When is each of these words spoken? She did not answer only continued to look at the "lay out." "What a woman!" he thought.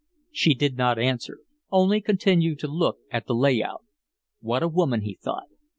She 0.31 0.55
did 0.55 0.77
not 0.77 0.97
answer 0.97 1.41
only 1.71 2.01
continued 2.01 2.57
to 2.61 2.67
look 2.67 2.97
at 3.11 3.27
the 3.27 3.35
"lay 3.35 3.61
out." 3.61 3.85
"What 4.39 4.63
a 4.63 4.67
woman!" 4.67 5.01
he 5.01 5.13
thought. 5.13 5.49